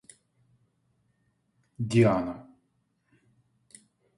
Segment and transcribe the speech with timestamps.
[1.89, 2.35] Диана